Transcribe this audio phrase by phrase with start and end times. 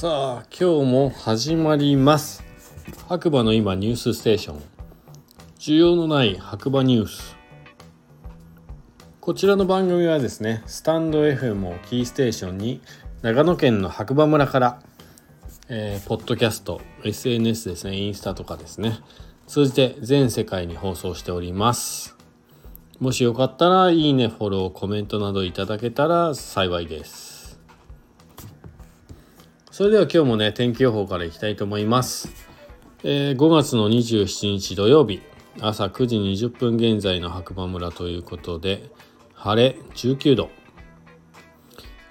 [0.00, 2.44] さあ今日も始まります。
[3.08, 4.62] 白馬の今ニュースステーション。
[5.58, 7.36] 需要のない白馬ニュース。
[9.20, 12.80] こちらの番組はですねスタンド FM をキーステーションに
[13.22, 14.82] 長野県の白馬村から
[15.68, 19.00] えー、ポッドキャスト SNS ですねインスタとかですね
[19.48, 22.16] 通じて全世界に放送しております。
[23.00, 27.27] もしよかったらいいねフォローコメントなどいただけたら幸いです。
[29.78, 32.32] それでは今日もね天気予報からいきたいと思います、
[33.04, 35.22] えー、5月の27日土曜日
[35.60, 38.90] 朝9時20分現在の白馬村ということで
[39.34, 40.50] 晴れ19度、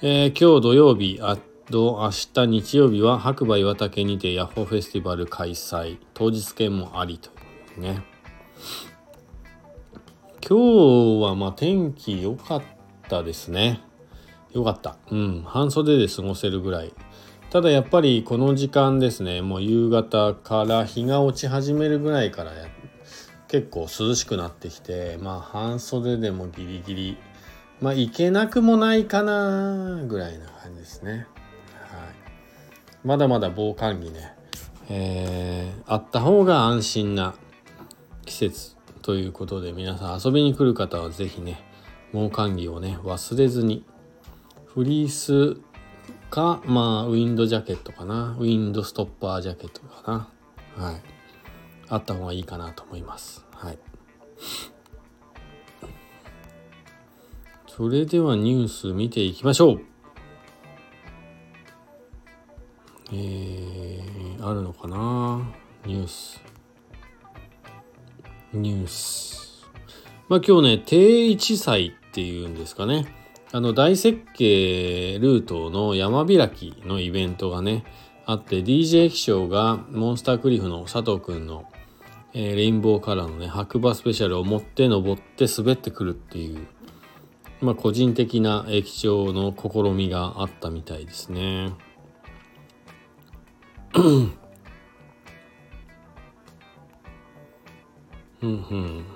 [0.00, 2.10] えー、今日土曜日あと明
[2.44, 8.00] 日日曜日は白馬岩岳にてヤッホーフェスティバル開催当日券もありというね。
[10.48, 12.62] 今日はまあ天気良かっ
[13.08, 13.80] たですね。
[14.52, 14.98] 良かった。
[15.10, 16.94] うん半袖で過ごせるぐらい。
[17.50, 22.52] ただやっぱりこの時間ですねもう夕方から日が落ち始めるぐらいから
[23.48, 27.16] 結構涼しくなってきてまあ半袖でもギリギリ
[27.80, 31.12] まあいけなくもないかなぐらいな感じですね。
[31.12, 31.26] はい。
[33.04, 34.34] まだまだ防寒着ね、
[34.88, 37.34] えー、あった方が安心な
[38.24, 41.62] 季節ということで皆さん遊びに来る方は是非ね
[42.12, 43.84] 防寒着をね忘れずに
[44.64, 45.60] フリース
[46.36, 48.36] かまあウィンドジャケットかな。
[48.38, 50.28] ウィンドストッパージャケットか
[50.76, 50.84] な。
[50.84, 51.02] はい。
[51.88, 53.46] あった方がいいかなと思います。
[53.52, 53.78] はい。
[57.66, 59.80] それではニュース見ていきましょう。
[63.12, 65.42] えー、あるのかな？
[65.86, 66.42] ニュース。
[68.52, 69.66] ニュース。
[70.28, 73.06] まあ今日ね、定一祭っていうんですかね。
[73.52, 77.84] あの大設計ルートの山開きのイベントがね、
[78.26, 81.64] あって DJ 気象がモンスタークリフの佐藤くんの、
[82.34, 86.66] えー、レインボーカラーのね白馬スペシャルを持って登って滑ってくるっていう
[87.60, 91.72] まあ個人的な駅長の試みがあったみたいですね。
[93.94, 94.36] うん
[98.42, 99.15] うん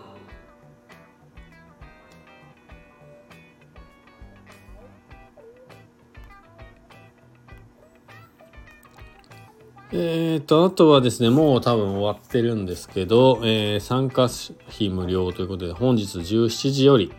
[9.92, 14.26] えっ、と、あとはですね、もう多分終わってるんですけど、えー、参加
[14.68, 17.12] 費無料ということで、本日17時より、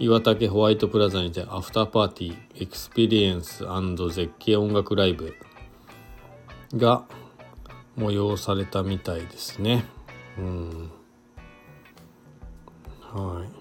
[0.00, 3.64] 岩岳ホワイトプラザにて after party experience
[4.10, 5.36] 絶景音楽ライブ
[6.74, 7.04] が
[7.98, 9.84] 催されたみたいですね。
[10.38, 10.90] うん。
[13.12, 13.59] はい。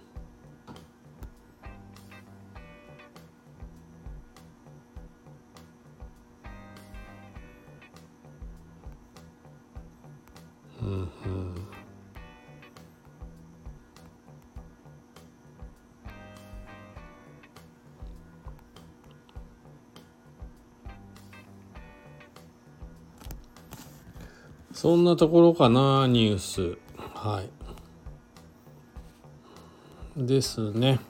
[10.90, 11.80] うん
[24.80, 26.78] そんなところかな、ニュース。
[27.14, 27.50] はい。
[30.26, 31.02] ですね。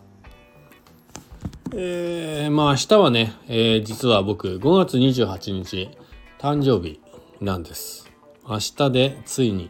[1.76, 5.92] えー、まあ明日はね、えー、実は僕5月28日
[6.40, 7.00] 誕生日
[7.42, 8.09] なんです。
[8.50, 9.70] 明日でついに、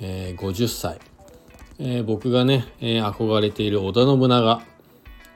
[0.00, 0.98] えー、50歳、
[1.78, 4.62] えー、僕がね、えー、憧れている織田信長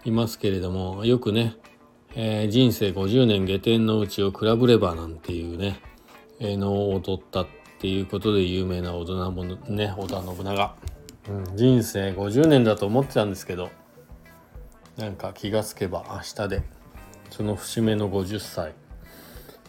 [0.07, 1.57] いますけれどもよくね、
[2.15, 5.79] えー、人生50年下天のうちを比べればなんていうね、
[6.41, 7.47] えー、のを踊ったっ
[7.81, 9.15] ていうことで有名な織田
[9.71, 10.77] ね織田信長、
[11.29, 13.69] うん、人生50年だと思ってたんですけど
[14.97, 16.63] なんか気がつけば明日で
[17.29, 18.73] その節目の50歳。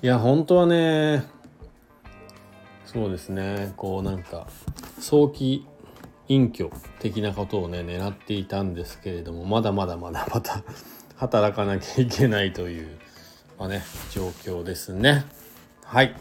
[0.01, 1.25] いや本当はね
[2.91, 4.47] そうですねこうなんか
[4.99, 5.65] 早期
[6.27, 10.63] 隠居的なことをね狙っていたんですけれどもまだまだまだまた
[11.19, 12.97] 働かなきゃいけないという、
[13.57, 15.25] まあね、状況ですね。
[15.83, 16.15] はい。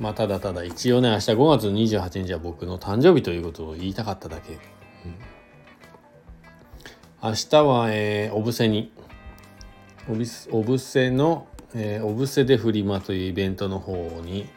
[0.00, 4.54] まあ、ただただ一応ね、明日5月28日は僕の誕生日ということを言いたかっただけ。
[4.54, 4.58] うん、
[7.22, 8.90] 明日は、えー、お布施に、
[10.08, 13.94] お布施の、えー、お布施でフリマというイベントの方
[14.24, 14.48] に、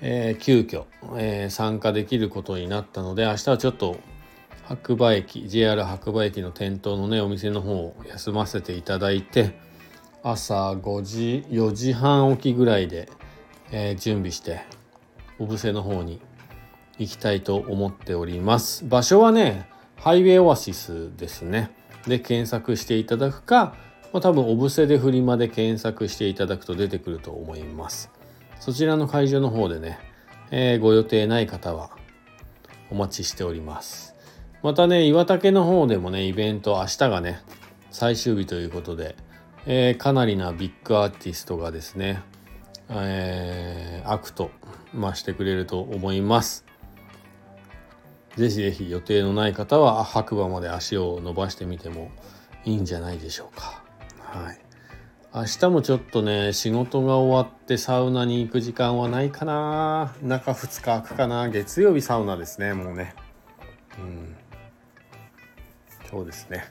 [0.00, 0.84] えー、急遽、
[1.16, 3.98] えー、参加できることになったので、明日はちょっと
[4.64, 9.58] 白馬駅、JR 白馬駅の店頭のね、お店の方を休ませていただいて、
[10.22, 13.08] 朝5時、4時半起きぐらいで、
[13.70, 14.62] えー、準備して
[15.38, 16.20] お布施の方に
[16.98, 18.84] 行きたいと思っております。
[18.86, 21.70] 場所はねハイウェイオアシスですね。
[22.06, 23.74] で検索していただくか、
[24.12, 28.10] まあ、多分お布施でフリマで検索していただくと出てくると思います。
[28.60, 29.98] そちらの会場の方でね、
[30.50, 31.90] えー、ご予定ない方は
[32.90, 34.14] お待ちしております
[34.62, 37.40] またね岩竹の方でもねイベント明日がね
[37.90, 39.16] 最終日ということで、
[39.66, 42.22] えー、かなりなビッグアーティストがですね、
[42.90, 44.50] えー、アクト、
[44.92, 46.66] まあ、してくれると思います
[48.36, 52.10] ぜひぜひ予定のない方は白馬まで足を伸ばしてみても
[52.66, 53.82] いいんじゃないでしょうか。
[54.18, 54.65] はい。
[55.36, 60.14] 明日もちょっとね、仕事が終わってサウナに行く時間はないかな。
[60.22, 61.50] 中2日空くかな。
[61.50, 63.14] 月曜日サウナですね、もうね。
[63.98, 64.34] うん。
[66.10, 66.64] そうですね。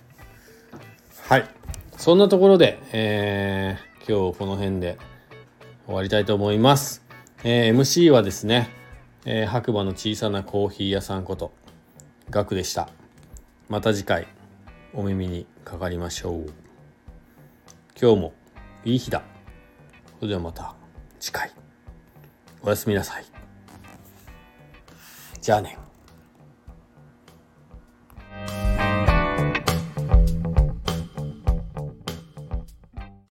[1.27, 1.47] はい。
[1.95, 4.97] そんなところで、えー、今日この辺で
[5.85, 7.05] 終わりたいと思います。
[7.43, 8.71] えー、MC はですね、
[9.25, 11.53] えー、白馬の小さなコーヒー屋さんこと
[12.31, 12.89] ガクでした
[13.69, 14.27] また次回
[14.93, 16.45] お耳にかかりましょう
[17.99, 18.33] 今日も
[18.85, 19.23] いい日だ。
[20.19, 20.75] それではまた
[21.19, 21.51] 次回。
[22.61, 23.25] おやすみなさい。
[25.41, 25.77] じゃあね。